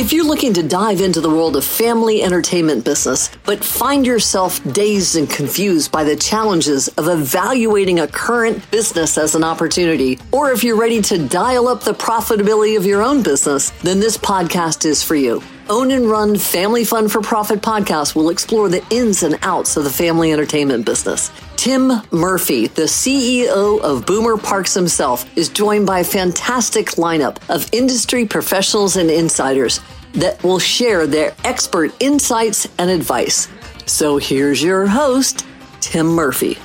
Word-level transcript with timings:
If 0.00 0.14
you're 0.14 0.24
looking 0.24 0.54
to 0.54 0.62
dive 0.62 1.02
into 1.02 1.20
the 1.20 1.28
world 1.28 1.56
of 1.56 1.62
family 1.62 2.22
entertainment 2.22 2.86
business, 2.86 3.30
but 3.44 3.62
find 3.62 4.06
yourself 4.06 4.58
dazed 4.72 5.14
and 5.14 5.28
confused 5.28 5.92
by 5.92 6.04
the 6.04 6.16
challenges 6.16 6.88
of 6.88 7.06
evaluating 7.06 8.00
a 8.00 8.08
current 8.08 8.70
business 8.70 9.18
as 9.18 9.34
an 9.34 9.44
opportunity, 9.44 10.18
or 10.32 10.52
if 10.52 10.64
you're 10.64 10.80
ready 10.80 11.02
to 11.02 11.28
dial 11.28 11.68
up 11.68 11.82
the 11.82 11.92
profitability 11.92 12.78
of 12.78 12.86
your 12.86 13.02
own 13.02 13.22
business, 13.22 13.72
then 13.82 14.00
this 14.00 14.16
podcast 14.16 14.86
is 14.86 15.02
for 15.02 15.16
you. 15.16 15.42
Own 15.68 15.90
and 15.90 16.08
Run 16.08 16.38
Family 16.38 16.84
Fun 16.84 17.06
for 17.06 17.20
Profit 17.20 17.60
podcast 17.60 18.14
will 18.14 18.30
explore 18.30 18.70
the 18.70 18.82
ins 18.88 19.22
and 19.22 19.38
outs 19.42 19.76
of 19.76 19.84
the 19.84 19.90
family 19.90 20.32
entertainment 20.32 20.86
business. 20.86 21.30
Tim 21.60 21.92
Murphy, 22.10 22.68
the 22.68 22.84
CEO 22.84 23.78
of 23.82 24.06
Boomer 24.06 24.38
Parks 24.38 24.72
himself, 24.72 25.26
is 25.36 25.50
joined 25.50 25.86
by 25.86 25.98
a 25.98 26.04
fantastic 26.04 26.92
lineup 26.92 27.36
of 27.50 27.68
industry 27.70 28.24
professionals 28.24 28.96
and 28.96 29.10
insiders 29.10 29.82
that 30.14 30.42
will 30.42 30.58
share 30.58 31.06
their 31.06 31.34
expert 31.44 31.92
insights 32.00 32.66
and 32.78 32.88
advice. 32.88 33.46
So 33.84 34.16
here's 34.16 34.62
your 34.62 34.86
host, 34.86 35.46
Tim 35.82 36.06
Murphy. 36.06 36.56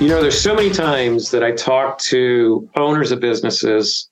You 0.00 0.08
know, 0.08 0.20
there's 0.20 0.40
so 0.40 0.56
many 0.56 0.70
times 0.70 1.30
that 1.30 1.44
I 1.44 1.52
talk 1.52 1.98
to 1.98 2.68
owners 2.74 3.12
of 3.12 3.20
businesses, 3.20 4.08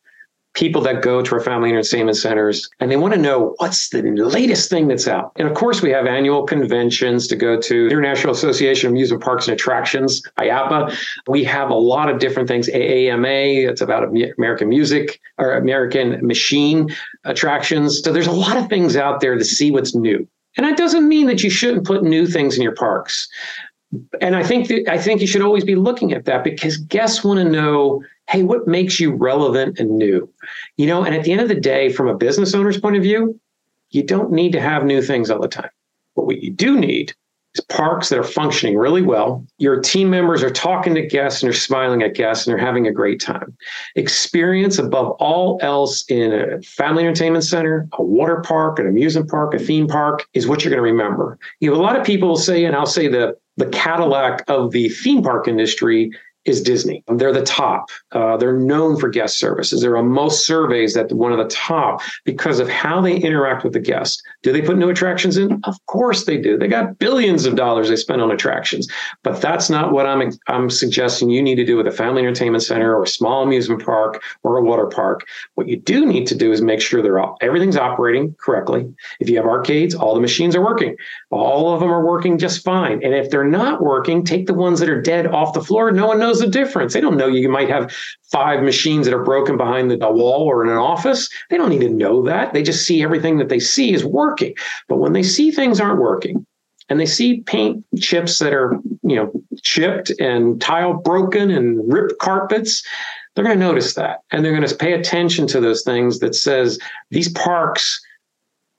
people 0.54 0.80
that 0.82 1.02
go 1.02 1.20
to 1.20 1.34
our 1.34 1.40
family 1.40 1.70
entertainment 1.70 2.16
centers, 2.16 2.68
and 2.80 2.90
they 2.90 2.96
want 2.96 3.12
to 3.12 3.20
know 3.20 3.54
what's 3.58 3.90
the 3.90 4.02
latest 4.02 4.70
thing 4.70 4.88
that's 4.88 5.08
out. 5.08 5.32
And 5.36 5.48
of 5.48 5.54
course, 5.54 5.82
we 5.82 5.90
have 5.90 6.06
annual 6.06 6.44
conventions 6.44 7.26
to 7.28 7.36
go 7.36 7.60
to, 7.60 7.86
International 7.88 8.32
Association 8.32 8.88
of 8.88 8.92
Amusement 8.92 9.22
Parks 9.22 9.48
and 9.48 9.54
Attractions, 9.54 10.22
IAAPA. 10.38 10.96
We 11.28 11.44
have 11.44 11.70
a 11.70 11.74
lot 11.74 12.08
of 12.08 12.20
different 12.20 12.48
things. 12.48 12.68
AAMA, 12.68 13.68
it's 13.68 13.80
about 13.80 14.04
American 14.04 14.68
music 14.68 15.20
or 15.38 15.54
American 15.54 16.24
machine 16.26 16.88
attractions. 17.24 18.02
So 18.02 18.12
there's 18.12 18.26
a 18.26 18.32
lot 18.32 18.56
of 18.56 18.68
things 18.68 18.96
out 18.96 19.20
there 19.20 19.36
to 19.36 19.44
see 19.44 19.70
what's 19.70 19.94
new. 19.94 20.26
And 20.56 20.64
that 20.64 20.76
doesn't 20.76 21.08
mean 21.08 21.26
that 21.26 21.42
you 21.42 21.50
shouldn't 21.50 21.84
put 21.84 22.04
new 22.04 22.28
things 22.28 22.56
in 22.56 22.62
your 22.62 22.76
parks 22.76 23.28
and 24.20 24.36
I 24.36 24.42
think 24.42 24.68
that, 24.68 24.90
I 24.90 24.98
think 24.98 25.20
you 25.20 25.26
should 25.26 25.42
always 25.42 25.64
be 25.64 25.76
looking 25.76 26.12
at 26.12 26.24
that 26.24 26.44
because 26.44 26.76
guests 26.76 27.24
want 27.24 27.38
to 27.38 27.44
know, 27.44 28.02
hey, 28.28 28.42
what 28.42 28.66
makes 28.66 29.00
you 29.00 29.12
relevant 29.12 29.78
and 29.78 29.98
new? 29.98 30.28
You 30.76 30.86
know, 30.86 31.04
and 31.04 31.14
at 31.14 31.24
the 31.24 31.32
end 31.32 31.40
of 31.40 31.48
the 31.48 31.54
day, 31.54 31.92
from 31.92 32.08
a 32.08 32.16
business 32.16 32.54
owner's 32.54 32.80
point 32.80 32.96
of 32.96 33.02
view, 33.02 33.38
you 33.90 34.02
don't 34.02 34.32
need 34.32 34.52
to 34.52 34.60
have 34.60 34.84
new 34.84 35.02
things 35.02 35.30
all 35.30 35.40
the 35.40 35.48
time. 35.48 35.70
But 36.16 36.26
what 36.26 36.42
you 36.42 36.50
do 36.50 36.78
need 36.78 37.14
is 37.54 37.64
parks 37.66 38.08
that 38.08 38.18
are 38.18 38.24
functioning 38.24 38.76
really 38.76 39.02
well. 39.02 39.44
Your 39.58 39.80
team 39.80 40.10
members 40.10 40.42
are 40.42 40.50
talking 40.50 40.94
to 40.94 41.06
guests 41.06 41.42
and 41.42 41.52
they're 41.52 41.58
smiling 41.58 42.02
at 42.02 42.14
guests 42.14 42.46
and 42.46 42.52
they're 42.52 42.64
having 42.64 42.86
a 42.86 42.92
great 42.92 43.20
time. 43.20 43.56
Experience 43.94 44.78
above 44.78 45.10
all 45.20 45.58
else 45.60 46.04
in 46.08 46.32
a 46.32 46.60
family 46.62 47.04
entertainment 47.04 47.44
center, 47.44 47.88
a 47.92 48.02
water 48.02 48.42
park, 48.44 48.78
an 48.78 48.86
amusement 48.86 49.28
park, 49.28 49.54
a 49.54 49.58
theme 49.58 49.86
park 49.86 50.26
is 50.34 50.46
what 50.46 50.64
you're 50.64 50.70
going 50.70 50.82
to 50.84 50.90
remember. 50.90 51.38
You 51.60 51.70
know, 51.70 51.76
a 51.76 51.82
lot 51.82 51.98
of 51.98 52.04
people 52.04 52.36
say, 52.36 52.64
and 52.64 52.74
I'll 52.74 52.86
say 52.86 53.08
the 53.08 53.36
the 53.56 53.66
Cadillac 53.66 54.42
of 54.48 54.72
the 54.72 54.88
theme 54.88 55.22
park 55.22 55.46
industry 55.46 56.10
is 56.44 56.62
Disney. 56.62 57.02
They're 57.08 57.32
the 57.32 57.42
top. 57.42 57.90
Uh, 58.12 58.36
they're 58.36 58.56
known 58.56 58.98
for 58.98 59.08
guest 59.08 59.38
services. 59.38 59.80
There 59.80 59.92
are 59.92 59.98
on 59.98 60.08
most 60.08 60.46
surveys 60.46 60.94
that 60.94 61.12
one 61.12 61.32
of 61.32 61.38
the 61.38 61.48
top 61.48 62.02
because 62.24 62.60
of 62.60 62.68
how 62.68 63.00
they 63.00 63.16
interact 63.16 63.64
with 63.64 63.72
the 63.72 63.80
guest. 63.80 64.22
Do 64.42 64.52
they 64.52 64.62
put 64.62 64.76
new 64.76 64.90
attractions 64.90 65.36
in? 65.36 65.60
Of 65.64 65.84
course 65.86 66.24
they 66.24 66.36
do. 66.36 66.58
They 66.58 66.68
got 66.68 66.98
billions 66.98 67.46
of 67.46 67.56
dollars 67.56 67.88
they 67.88 67.96
spend 67.96 68.20
on 68.20 68.30
attractions, 68.30 68.88
but 69.22 69.40
that's 69.40 69.70
not 69.70 69.92
what 69.92 70.06
I'm 70.06 70.32
I'm 70.48 70.70
suggesting 70.70 71.30
you 71.30 71.42
need 71.42 71.56
to 71.56 71.64
do 71.64 71.76
with 71.76 71.86
a 71.86 71.90
family 71.90 72.22
entertainment 72.22 72.62
center 72.62 72.96
or 72.96 73.04
a 73.04 73.08
small 73.08 73.42
amusement 73.42 73.84
park 73.84 74.22
or 74.42 74.56
a 74.56 74.62
water 74.62 74.86
park. 74.86 75.26
What 75.54 75.68
you 75.68 75.76
do 75.76 76.06
need 76.06 76.26
to 76.28 76.34
do 76.34 76.52
is 76.52 76.60
make 76.60 76.80
sure 76.80 77.02
they're 77.02 77.20
all, 77.20 77.36
everything's 77.40 77.76
operating 77.76 78.34
correctly. 78.38 78.92
If 79.20 79.28
you 79.28 79.36
have 79.36 79.46
arcades, 79.46 79.94
all 79.94 80.14
the 80.14 80.20
machines 80.20 80.54
are 80.56 80.64
working. 80.64 80.96
All 81.30 81.72
of 81.72 81.80
them 81.80 81.90
are 81.90 82.04
working 82.04 82.38
just 82.38 82.64
fine. 82.64 83.02
And 83.02 83.14
if 83.14 83.30
they're 83.30 83.44
not 83.44 83.82
working, 83.82 84.24
take 84.24 84.46
the 84.46 84.54
ones 84.54 84.80
that 84.80 84.88
are 84.88 85.00
dead 85.00 85.26
off 85.26 85.54
the 85.54 85.62
floor. 85.62 85.90
No 85.90 86.06
one 86.06 86.18
knows 86.18 86.33
knows 86.34 86.44
the 86.44 86.50
difference. 86.50 86.92
They 86.92 87.00
don't 87.00 87.16
know 87.16 87.26
you 87.26 87.48
might 87.48 87.68
have 87.68 87.94
five 88.32 88.62
machines 88.62 89.06
that 89.06 89.14
are 89.14 89.22
broken 89.22 89.56
behind 89.56 89.90
the 89.90 89.96
wall 89.98 90.44
or 90.44 90.64
in 90.64 90.70
an 90.70 90.78
office. 90.78 91.28
They 91.50 91.56
don't 91.56 91.70
need 91.70 91.80
to 91.80 91.90
know 91.90 92.22
that. 92.24 92.52
They 92.52 92.62
just 92.62 92.86
see 92.86 93.02
everything 93.02 93.38
that 93.38 93.48
they 93.48 93.60
see 93.60 93.92
is 93.92 94.04
working. 94.04 94.54
But 94.88 94.98
when 94.98 95.12
they 95.12 95.22
see 95.22 95.50
things 95.50 95.80
aren't 95.80 96.00
working, 96.00 96.46
and 96.90 97.00
they 97.00 97.06
see 97.06 97.40
paint 97.40 97.82
chips 97.98 98.40
that 98.40 98.52
are, 98.52 98.78
you 99.02 99.16
know, 99.16 99.32
chipped 99.62 100.10
and 100.20 100.60
tile 100.60 100.92
broken 100.92 101.50
and 101.50 101.80
ripped 101.90 102.18
carpets, 102.18 102.86
they're 103.34 103.44
going 103.44 103.58
to 103.58 103.64
notice 103.64 103.94
that. 103.94 104.20
And 104.30 104.44
they're 104.44 104.54
going 104.54 104.68
to 104.68 104.76
pay 104.76 104.92
attention 104.92 105.46
to 105.46 105.60
those 105.60 105.82
things 105.82 106.18
that 106.18 106.34
says 106.34 106.78
these 107.10 107.30
parks 107.30 108.04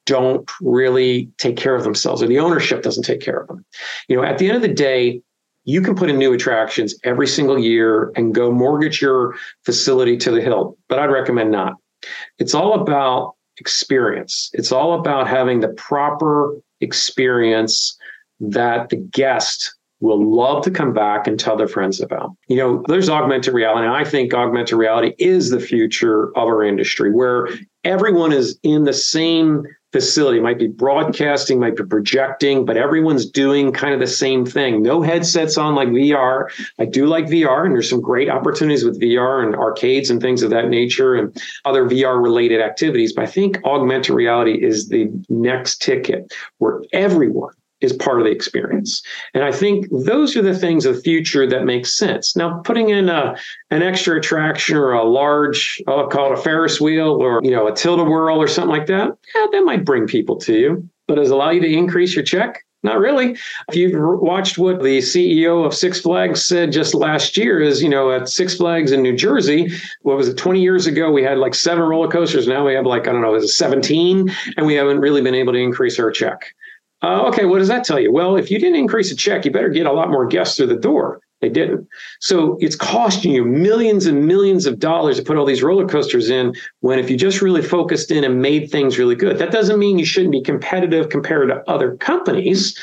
don't 0.06 0.50
really 0.62 1.32
take 1.40 1.58
care 1.58 1.74
of 1.74 1.84
themselves 1.84 2.22
or 2.22 2.28
the 2.28 2.38
ownership 2.38 2.84
doesn't 2.84 3.04
take 3.04 3.22
care 3.22 3.40
of 3.40 3.48
them. 3.48 3.66
You 4.08 4.18
know, 4.18 4.24
at 4.24 4.38
the 4.38 4.48
end 4.48 4.56
of 4.56 4.62
the 4.62 4.68
day, 4.68 5.24
you 5.66 5.82
can 5.82 5.96
put 5.96 6.10
in 6.10 6.18
new 6.18 6.34
attractions 6.34 6.96
every 7.04 7.28
single 7.28 7.60
year 7.60 8.12
and 8.16 8.34
go 8.34 8.52
mortgage 8.52 9.02
your 9.02 9.36
facility 9.64 10.16
to 10.18 10.32
the 10.32 10.42
hilt, 10.42 10.78
but 10.88 11.00
I'd 11.00 11.12
recommend 11.12 11.52
not. 11.52 11.74
It's 12.38 12.54
all 12.54 12.80
about 12.80 13.34
experience. 13.58 14.50
It's 14.54 14.72
all 14.72 15.00
about 15.00 15.28
having 15.28 15.60
the 15.60 15.70
proper 15.70 16.56
experience 16.82 17.98
that 18.40 18.90
the 18.90 18.98
guest 18.98 19.74
will 20.02 20.24
love 20.24 20.64
to 20.64 20.72
come 20.72 20.94
back 20.94 21.26
and 21.26 21.40
tell 21.40 21.56
their 21.56 21.68
friends 21.68 22.02
about. 22.02 22.32
You 22.48 22.58
know, 22.58 22.84
there's 22.88 23.10
augmented 23.10 23.54
reality. 23.54 23.88
And 23.88 23.96
I 23.96 24.04
think 24.04 24.34
augmented 24.34 24.78
reality 24.78 25.14
is 25.18 25.50
the 25.50 25.60
future 25.60 26.28
of 26.38 26.48
our 26.48 26.64
industry 26.64 27.12
where 27.12 27.48
everyone 27.84 28.34
is 28.34 28.60
in 28.62 28.84
the 28.84 28.94
same 28.94 29.64
facility. 29.96 30.40
It 30.40 30.44
might 30.44 30.60
be 30.60 30.68
broadcasting, 30.68 31.58
might 31.58 31.78
be 31.78 31.86
projecting, 31.86 32.66
but 32.66 32.76
everyone's 32.76 33.26
doing 33.26 33.72
kind 33.72 33.94
of 33.94 34.02
the 34.02 34.08
same 34.08 34.46
thing. 34.46 34.82
No 34.82 35.02
headsets 35.02 35.58
on 35.58 35.74
like 35.74 35.88
VR. 35.88 36.50
I 36.80 36.84
do 36.84 37.06
like 37.06 37.28
VR, 37.28 37.66
and 37.66 37.74
there's 37.74 37.90
some 37.90 38.02
great 38.02 38.30
opportunities 38.30 38.84
with 38.84 39.00
VR 39.00 39.42
and 39.46 39.56
arcades 39.56 40.10
and 40.10 40.20
things 40.20 40.44
of 40.44 40.50
that 40.50 40.68
nature 40.68 41.16
and 41.16 41.42
other 41.64 41.88
VR 41.88 42.22
related 42.22 42.60
activities. 42.60 43.14
But 43.14 43.24
I 43.24 43.28
think 43.28 43.64
augmented 43.64 44.14
reality 44.14 44.62
is 44.62 44.90
the 44.90 45.10
next 45.30 45.82
ticket 45.82 46.34
where 46.58 46.82
everyone 46.92 47.54
is 47.86 47.94
part 47.94 48.20
of 48.20 48.26
the 48.26 48.32
experience. 48.32 49.02
And 49.34 49.44
I 49.44 49.52
think 49.52 49.88
those 49.92 50.36
are 50.36 50.42
the 50.42 50.58
things 50.58 50.86
of 50.86 50.96
the 50.96 51.02
future 51.02 51.48
that 51.48 51.64
make 51.64 51.86
sense. 51.86 52.36
Now, 52.36 52.60
putting 52.64 52.90
in 52.90 53.10
a, 53.10 53.36
an 53.72 53.82
extra 53.82 54.18
attraction 54.18 54.76
or 54.76 54.92
a 54.92 55.04
large, 55.04 55.82
I'll 55.88 56.08
call 56.08 56.34
it 56.34 56.40
a 56.40 56.42
Ferris 56.42 56.82
wheel 56.82 57.12
or, 57.22 57.42
you 57.44 57.52
know, 57.52 57.68
a 57.68 57.74
tilt-a-whirl 57.74 58.38
or 58.38 58.48
something 58.48 58.76
like 58.76 58.88
that, 58.88 59.18
yeah, 59.36 59.46
that 59.52 59.64
might 59.64 59.86
bring 59.86 60.08
people 60.08 60.38
to 60.38 60.54
you. 60.54 60.90
But 61.08 61.16
does 61.16 61.30
it 61.30 61.34
allow 61.34 61.52
you 61.52 61.62
to 61.62 61.72
increase 61.72 62.16
your 62.16 62.26
check? 62.26 62.66
Not 62.86 63.00
really. 63.00 63.32
If 63.68 63.76
you've 63.76 64.00
watched 64.22 64.60
what 64.60 64.84
the 64.84 65.00
CEO 65.00 65.66
of 65.66 65.74
Six 65.74 66.02
Flags 66.02 66.46
said 66.46 66.72
just 66.72 66.94
last 66.94 67.36
year, 67.36 67.60
is 67.60 67.82
you 67.82 67.90
know 67.90 68.12
at 68.12 68.30
Six 68.30 68.58
Flags 68.58 68.92
in 68.92 69.02
New 69.02 69.16
Jersey, 69.18 69.72
what 70.04 70.18
was 70.18 70.28
it? 70.28 70.38
Twenty 70.38 70.62
years 70.62 70.86
ago, 70.86 71.12
we 71.12 71.24
had 71.24 71.40
like 71.40 71.56
seven 71.56 71.84
roller 71.84 72.08
coasters. 72.08 72.48
Now 72.48 72.64
we 72.64 72.76
have 72.76 72.86
like 72.86 73.08
I 73.08 73.12
don't 73.12 73.24
know, 73.24 73.34
is 73.34 73.46
it 73.46 73.48
seventeen? 73.48 74.32
And 74.56 74.68
we 74.68 74.76
haven't 74.76 75.00
really 75.00 75.24
been 75.24 75.34
able 75.34 75.54
to 75.54 75.60
increase 75.60 76.00
our 76.00 76.12
check. 76.12 76.54
Uh, 77.06 77.22
okay, 77.28 77.46
what 77.46 77.60
does 77.60 77.68
that 77.68 77.84
tell 77.84 78.00
you? 78.00 78.12
Well, 78.12 78.36
if 78.36 78.50
you 78.50 78.58
didn't 78.58 78.80
increase 78.80 79.12
the 79.12 79.16
check, 79.16 79.46
you 79.46 79.52
better 79.52 79.70
get 79.70 79.86
a 79.86 79.92
lot 79.92 80.10
more 80.10 80.26
guests 80.26 80.58
through 80.58 80.68
the 80.68 80.76
door. 80.76 81.22
They 81.40 81.50
didn't. 81.50 81.88
So 82.20 82.58
it's 82.60 82.76
costing 82.76 83.32
you 83.32 83.46
millions 83.46 84.08
and 84.08 84.26
millions 84.26 84.66
of 84.66 84.80
dollars 84.80 85.18
to 85.18 85.24
put 85.24 85.38
all 85.38 85.46
these 85.46 85.62
roller 85.62 85.86
coasters 85.86 86.32
in 86.32 86.56
when 86.80 86.98
if 86.98 87.08
you 87.08 87.16
just 87.16 87.44
really 87.44 87.62
focused 87.62 88.10
in 88.10 88.24
and 88.24 88.42
made 88.42 88.72
things 88.72 88.98
really 88.98 89.14
good. 89.14 89.38
That 89.38 89.52
doesn't 89.52 89.78
mean 89.78 90.00
you 90.00 90.06
shouldn't 90.06 90.32
be 90.32 90.42
competitive 90.42 91.10
compared 91.10 91.50
to 91.50 91.62
other 91.70 91.96
companies, 91.98 92.76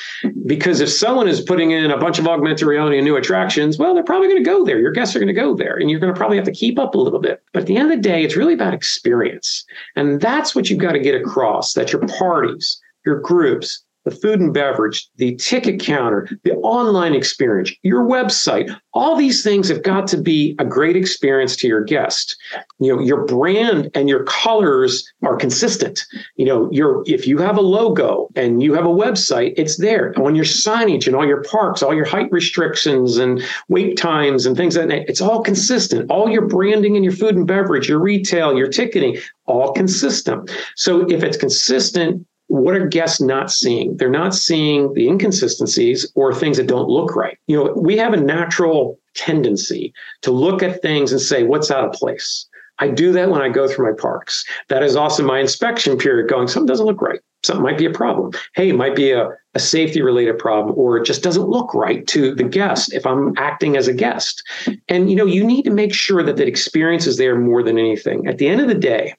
because 0.47 0.81
if 0.81 0.91
someone 0.91 1.27
is 1.27 1.41
putting 1.41 1.73
in 1.73 1.91
a 1.91 1.99
bunch 1.99 2.21
of 2.21 2.29
augmented 2.29 2.69
reality 2.69 2.99
and 2.99 3.05
new 3.05 3.17
attractions, 3.17 3.77
well, 3.77 3.93
they're 3.93 4.05
probably 4.05 4.29
going 4.29 4.45
to 4.45 4.49
go 4.49 4.65
there. 4.65 4.79
Your 4.79 4.93
guests 4.93 5.17
are 5.17 5.19
going 5.19 5.35
to 5.35 5.41
go 5.41 5.57
there, 5.57 5.77
and 5.77 5.91
you're 5.91 5.99
going 5.99 6.15
to 6.15 6.17
probably 6.17 6.37
have 6.37 6.47
to 6.47 6.53
keep 6.53 6.79
up 6.79 6.95
a 6.95 6.99
little 6.99 7.19
bit. 7.19 7.43
But 7.53 7.63
at 7.63 7.67
the 7.67 7.77
end 7.77 7.91
of 7.91 7.97
the 7.97 8.09
day, 8.09 8.23
it's 8.23 8.37
really 8.37 8.55
about 8.55 8.75
experience. 8.75 9.65
And 9.97 10.21
that's 10.21 10.55
what 10.55 10.71
you've 10.71 10.79
got 10.79 10.93
to 10.93 11.01
get 11.01 11.21
across 11.21 11.73
that 11.73 11.93
your 11.93 12.07
parties, 12.07 12.81
your 13.05 13.19
groups, 13.19 13.83
the 14.05 14.11
food 14.11 14.41
and 14.41 14.53
beverage, 14.53 15.09
the 15.17 15.37
ticket 15.37 15.81
counter, 15.81 16.29
the 16.45 16.55
online 16.57 17.15
experience, 17.15 17.73
your 17.83 18.05
website, 18.05 18.75
all 18.95 19.17
these 19.17 19.43
things 19.43 19.69
have 19.69 19.83
got 19.83 20.07
to 20.09 20.21
be 20.21 20.55
a 20.59 20.65
great 20.65 20.97
experience 20.97 21.57
to 21.57 21.69
your 21.69 21.83
guest. 21.83 22.37
You 22.79 22.95
know, 22.95 23.03
your 23.03 23.25
brand 23.25 23.91
and 23.95 24.09
your 24.09 24.25
colors 24.25 25.11
are 25.23 25.37
consistent. 25.37 26.05
You 26.37 26.47
know, 26.47 26.71
your 26.73 27.03
if 27.07 27.27
you 27.27 27.39
have 27.39 27.57
a 27.57 27.63
logo 27.63 28.29
and 28.35 28.63
you 28.63 28.75
have 28.75 28.85
a 28.85 28.89
website, 28.89 29.55
it's 29.57 29.79
there. 29.79 30.13
On 30.21 30.35
your 30.35 30.45
signage 30.45 31.07
and 31.07 31.17
all 31.17 31.27
your 31.27 31.43
parks, 31.45 31.83
all 31.83 31.95
your 31.95 32.05
height 32.05 32.31
restrictions 32.31 33.17
and 33.19 33.43
wait 33.69 33.97
times 33.97 34.47
and 34.47 34.57
things 34.57 34.77
like 34.77 34.89
that, 34.89 35.09
it's 35.09 35.21
all 35.21 35.43
consistent. 35.43 36.11
All 36.11 36.29
your 36.29 36.47
branding 36.47 36.97
and 36.97 37.05
your 37.05 37.15
food 37.15 37.37
and 37.37 37.47
beverage, 37.47 37.89
your 37.89 38.01
retail, 38.01 38.57
your 38.57 38.69
ticketing, 38.69 39.19
all 39.47 39.73
consistent. 39.73 40.51
So 40.77 41.09
if 41.09 41.23
it's 41.23 41.37
consistent, 41.37 42.27
what 42.53 42.77
are 42.77 42.87
guests 42.87 43.19
not 43.19 43.51
seeing? 43.51 43.97
They're 43.97 44.11
not 44.11 44.35
seeing 44.35 44.93
the 44.93 45.09
inconsistencies 45.09 46.13
or 46.15 46.35
things 46.35 46.59
that 46.59 46.67
don't 46.67 46.89
look 46.89 47.17
right. 47.17 47.39
You 47.47 47.57
know, 47.57 47.73
we 47.75 47.97
have 47.97 48.13
a 48.13 48.21
natural 48.21 49.01
tendency 49.15 49.95
to 50.21 50.31
look 50.31 50.63
at 50.63 50.83
things 50.83 51.13
and 51.13 51.21
say, 51.21 51.45
what's 51.45 51.71
out 51.71 51.87
of 51.87 51.93
place? 51.93 52.47
I 52.79 52.89
do 52.89 53.11
that 53.13 53.31
when 53.31 53.41
I 53.41 53.49
go 53.49 53.67
through 53.67 53.91
my 53.91 53.99
parks. 53.99 54.45
That 54.69 54.83
is 54.83 54.97
also 54.97 55.23
my 55.23 55.39
inspection 55.39 55.97
period 55.97 56.29
going, 56.29 56.47
something 56.47 56.67
doesn't 56.67 56.85
look 56.85 57.01
right. 57.01 57.21
Something 57.43 57.63
might 57.63 57.79
be 57.79 57.87
a 57.87 57.91
problem. 57.91 58.33
Hey, 58.55 58.69
it 58.69 58.77
might 58.77 58.97
be 58.97 59.13
a, 59.13 59.31
a 59.55 59.59
safety 59.59 60.03
related 60.03 60.39
problem, 60.39 60.75
or 60.77 60.99
it 60.99 61.07
just 61.07 61.23
doesn't 61.23 61.49
look 61.49 61.73
right 61.73 62.07
to 62.09 62.35
the 62.35 62.45
guest 62.45 62.93
if 62.93 63.07
I'm 63.07 63.33
acting 63.39 63.79
as 63.79 63.89
a 63.89 63.95
guest. 63.95 64.43
And 64.89 65.09
you 65.09 65.17
know, 65.17 65.25
you 65.25 65.43
need 65.43 65.63
to 65.63 65.71
make 65.71 65.95
sure 65.95 66.23
that 66.23 66.37
that 66.37 66.49
experience 66.49 67.07
is 67.07 67.17
there 67.17 67.39
more 67.39 67.63
than 67.63 67.79
anything. 67.79 68.27
At 68.27 68.37
the 68.37 68.49
end 68.49 68.61
of 68.61 68.69
the 68.69 68.75
day, 68.75 69.15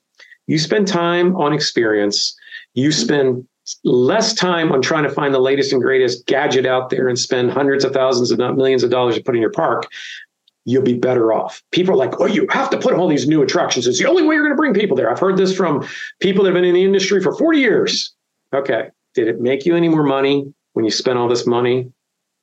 you 0.46 0.60
spend 0.60 0.88
time 0.88 1.36
on 1.36 1.54
experience, 1.54 2.36
you 2.74 2.92
spend 2.92 3.48
less 3.84 4.34
time 4.34 4.72
on 4.72 4.82
trying 4.82 5.04
to 5.04 5.10
find 5.10 5.34
the 5.34 5.40
latest 5.40 5.72
and 5.72 5.82
greatest 5.82 6.26
gadget 6.26 6.66
out 6.66 6.90
there 6.90 7.08
and 7.08 7.18
spend 7.18 7.52
hundreds 7.52 7.86
of 7.86 7.94
thousands, 7.94 8.32
if 8.32 8.38
not 8.38 8.58
millions 8.58 8.84
of 8.84 8.90
dollars 8.90 9.16
to 9.16 9.24
put 9.24 9.36
in 9.36 9.42
your 9.42 9.52
park, 9.52 9.88
you'll 10.66 10.84
be 10.84 10.98
better 10.98 11.34
off. 11.34 11.62
People 11.72 11.94
are 11.94 11.98
like, 11.98 12.20
oh, 12.20 12.26
you 12.26 12.48
have 12.50 12.70
to 12.70 12.78
put 12.78 12.94
all 12.94 13.08
these 13.08 13.28
new 13.28 13.42
attractions. 13.42 13.88
It's 13.88 14.00
the 14.00 14.10
only 14.10 14.24
way 14.24 14.36
you're 14.36 14.44
going 14.44 14.56
to 14.56 14.58
bring 14.58 14.74
people 14.74 14.96
there. 14.96 15.10
I've 15.10 15.20
heard 15.20 15.38
this 15.38 15.56
from 15.56 15.88
people 16.20 16.44
that 16.44 16.50
have 16.50 16.56
been 16.56 16.66
in 16.66 16.74
the 16.74 16.84
industry 16.84 17.22
for 17.22 17.36
40 17.36 17.60
years. 17.60 18.14
Okay. 18.54 18.90
Did 19.14 19.28
it 19.28 19.42
make 19.42 19.66
you 19.66 19.76
any 19.76 19.90
more 19.90 20.04
money 20.04 20.54
when 20.74 20.86
you 20.86 20.92
spent 20.92 21.18
all 21.18 21.28
this 21.28 21.46
money? 21.46 21.92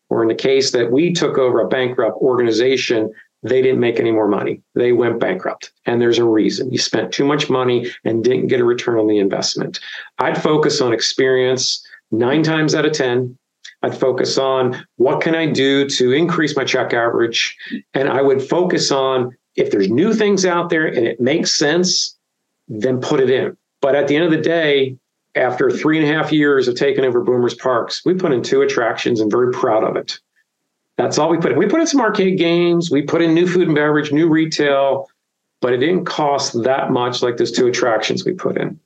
Or 0.08 0.22
in 0.22 0.28
the 0.28 0.34
case 0.34 0.72
that 0.72 0.90
we 0.90 1.12
took 1.12 1.38
over 1.38 1.60
a 1.60 1.68
bankrupt 1.68 2.16
organization 2.16 3.12
they 3.42 3.62
didn't 3.62 3.80
make 3.80 3.98
any 3.98 4.10
more 4.10 4.28
money. 4.28 4.62
They 4.74 4.92
went 4.92 5.18
bankrupt. 5.18 5.72
And 5.86 6.00
there's 6.00 6.18
a 6.18 6.24
reason. 6.24 6.70
You 6.70 6.78
spent 6.78 7.12
too 7.12 7.24
much 7.24 7.48
money 7.48 7.90
and 8.04 8.22
didn't 8.22 8.48
get 8.48 8.60
a 8.60 8.64
return 8.64 8.98
on 8.98 9.06
the 9.06 9.18
investment. 9.18 9.80
I'd 10.18 10.40
focus 10.40 10.80
on 10.80 10.92
experience 10.92 11.84
nine 12.10 12.42
times 12.42 12.74
out 12.74 12.84
of 12.84 12.92
10. 12.92 13.36
I'd 13.82 13.96
focus 13.96 14.36
on 14.36 14.84
what 14.96 15.22
can 15.22 15.34
I 15.34 15.46
do 15.46 15.88
to 15.88 16.12
increase 16.12 16.54
my 16.54 16.64
check 16.64 16.92
average? 16.92 17.56
And 17.94 18.08
I 18.10 18.20
would 18.20 18.42
focus 18.42 18.90
on 18.90 19.34
if 19.56 19.70
there's 19.70 19.88
new 19.88 20.12
things 20.12 20.44
out 20.44 20.68
there 20.68 20.86
and 20.86 21.06
it 21.06 21.20
makes 21.20 21.52
sense, 21.52 22.16
then 22.68 23.00
put 23.00 23.20
it 23.20 23.30
in. 23.30 23.56
But 23.80 23.94
at 23.94 24.06
the 24.06 24.16
end 24.16 24.26
of 24.26 24.30
the 24.30 24.36
day, 24.36 24.96
after 25.34 25.70
three 25.70 25.98
and 25.98 26.08
a 26.08 26.12
half 26.12 26.32
years 26.32 26.68
of 26.68 26.74
taking 26.74 27.04
over 27.04 27.22
Boomers 27.22 27.54
Parks, 27.54 28.04
we 28.04 28.14
put 28.14 28.32
in 28.32 28.42
two 28.42 28.62
attractions 28.62 29.20
and 29.20 29.30
very 29.30 29.52
proud 29.52 29.84
of 29.84 29.96
it. 29.96 30.18
That's 31.00 31.16
all 31.16 31.30
we 31.30 31.38
put 31.38 31.52
in. 31.52 31.58
We 31.58 31.66
put 31.66 31.80
in 31.80 31.86
some 31.86 32.02
arcade 32.02 32.36
games, 32.36 32.90
we 32.90 33.00
put 33.00 33.22
in 33.22 33.32
new 33.32 33.46
food 33.46 33.68
and 33.68 33.74
beverage, 33.74 34.12
new 34.12 34.28
retail, 34.28 35.08
but 35.62 35.72
it 35.72 35.78
didn't 35.78 36.04
cost 36.04 36.62
that 36.62 36.90
much 36.90 37.22
like 37.22 37.38
those 37.38 37.50
two 37.50 37.66
attractions 37.66 38.22
we 38.22 38.34
put 38.34 38.58
in. 38.58 38.78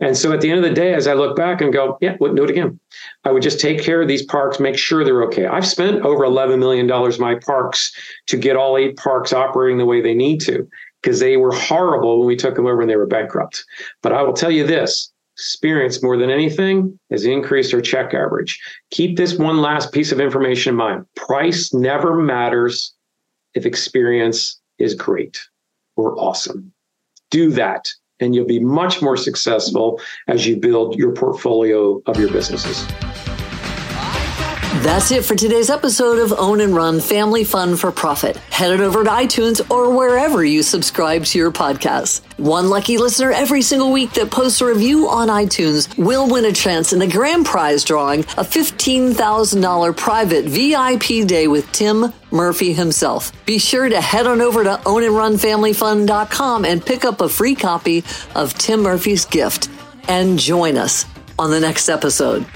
And 0.00 0.16
so 0.16 0.32
at 0.32 0.40
the 0.40 0.50
end 0.50 0.64
of 0.64 0.68
the 0.68 0.74
day, 0.74 0.94
as 0.94 1.06
I 1.06 1.14
look 1.14 1.36
back 1.36 1.60
and 1.60 1.72
go, 1.72 1.96
yeah, 2.00 2.16
wouldn't 2.18 2.36
do 2.36 2.42
it 2.42 2.50
again. 2.50 2.80
I 3.24 3.30
would 3.30 3.44
just 3.44 3.60
take 3.60 3.80
care 3.80 4.02
of 4.02 4.08
these 4.08 4.24
parks, 4.24 4.58
make 4.58 4.76
sure 4.76 5.04
they're 5.04 5.22
okay. 5.24 5.46
I've 5.46 5.66
spent 5.66 6.04
over 6.04 6.24
$11 6.24 6.58
million 6.58 6.88
my 7.20 7.36
parks 7.36 7.92
to 8.26 8.36
get 8.36 8.56
all 8.56 8.76
eight 8.76 8.96
parks 8.96 9.32
operating 9.32 9.78
the 9.78 9.86
way 9.86 10.00
they 10.00 10.14
need 10.14 10.40
to 10.40 10.68
because 11.00 11.20
they 11.20 11.36
were 11.36 11.52
horrible 11.52 12.18
when 12.18 12.26
we 12.26 12.34
took 12.34 12.56
them 12.56 12.66
over 12.66 12.80
and 12.80 12.90
they 12.90 12.96
were 12.96 13.06
bankrupt. 13.06 13.64
But 14.02 14.12
I 14.12 14.22
will 14.22 14.32
tell 14.32 14.50
you 14.50 14.66
this 14.66 15.12
experience 15.40 16.02
more 16.02 16.18
than 16.18 16.30
anything 16.30 16.98
has 17.10 17.24
increased 17.24 17.72
our 17.72 17.80
check 17.80 18.12
average. 18.12 18.60
Keep 18.90 19.16
this 19.16 19.38
one 19.38 19.62
last 19.62 19.90
piece 19.90 20.12
of 20.12 20.20
information 20.20 20.70
in 20.70 20.76
mind. 20.76 21.06
Price 21.16 21.72
never 21.72 22.14
matters 22.14 22.94
if 23.54 23.64
experience 23.64 24.60
is 24.78 24.94
great 24.94 25.40
or 25.96 26.14
awesome. 26.20 26.72
Do 27.30 27.50
that, 27.52 27.88
and 28.20 28.34
you'll 28.34 28.46
be 28.46 28.60
much 28.60 29.00
more 29.00 29.16
successful 29.16 29.98
as 30.28 30.46
you 30.46 30.56
build 30.56 30.96
your 30.96 31.12
portfolio 31.12 32.02
of 32.04 32.18
your 32.18 32.30
businesses. 32.30 32.86
That's 34.82 35.10
it 35.10 35.26
for 35.26 35.34
today's 35.34 35.68
episode 35.68 36.18
of 36.18 36.32
Own 36.32 36.62
and 36.62 36.74
Run 36.74 37.00
Family 37.00 37.44
Fun 37.44 37.76
for 37.76 37.92
Profit. 37.92 38.38
Head 38.38 38.72
it 38.72 38.80
over 38.80 39.04
to 39.04 39.10
iTunes 39.10 39.70
or 39.70 39.94
wherever 39.94 40.42
you 40.42 40.62
subscribe 40.62 41.26
to 41.26 41.38
your 41.38 41.50
podcasts. 41.50 42.22
One 42.38 42.70
lucky 42.70 42.96
listener 42.96 43.30
every 43.30 43.60
single 43.60 43.92
week 43.92 44.14
that 44.14 44.30
posts 44.30 44.62
a 44.62 44.64
review 44.64 45.06
on 45.06 45.28
iTunes 45.28 45.94
will 45.98 46.30
win 46.30 46.46
a 46.46 46.52
chance 46.52 46.94
in 46.94 46.98
the 46.98 47.06
grand 47.06 47.44
prize 47.44 47.84
drawing 47.84 48.20
a 48.20 48.42
$15,000 48.42 49.96
private 49.98 50.46
VIP 50.46 51.28
day 51.28 51.46
with 51.46 51.70
Tim 51.72 52.10
Murphy 52.30 52.72
himself. 52.72 53.32
Be 53.44 53.58
sure 53.58 53.86
to 53.86 54.00
head 54.00 54.26
on 54.26 54.40
over 54.40 54.64
to 54.64 54.80
ownandrunfamilyfun.com 54.84 56.64
and 56.64 56.84
pick 56.84 57.04
up 57.04 57.20
a 57.20 57.28
free 57.28 57.54
copy 57.54 58.02
of 58.34 58.54
Tim 58.54 58.80
Murphy's 58.80 59.26
gift 59.26 59.68
and 60.08 60.38
join 60.38 60.78
us 60.78 61.04
on 61.38 61.50
the 61.50 61.60
next 61.60 61.90
episode. 61.90 62.46